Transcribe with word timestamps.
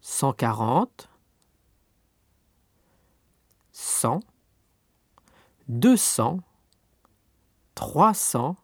cent 0.00 0.32
quarante, 0.32 1.08
cent, 3.72 4.20
deux 5.68 5.96
cents, 5.96 6.40
trois 7.74 8.14
cents, 8.14 8.56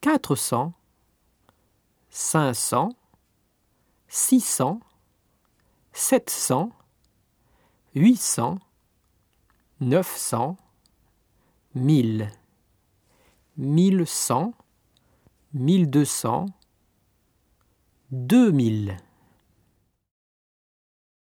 quatre 0.00 0.34
cents, 0.34 0.72
cinq 2.10 2.54
cents, 2.54 2.90
six 4.08 4.40
cents, 4.40 4.80
sept 5.92 6.28
cents, 6.28 6.72
huit 7.94 8.16
cents, 8.18 8.58
neuf 9.80 10.16
cents, 10.16 10.56
mille, 11.76 12.30
mille 13.56 14.06
cent, 14.08 14.54
mille 15.54 15.88
deux 15.88 16.04
cents, 16.04 16.46
deux 18.10 18.50
mille. 18.50 18.96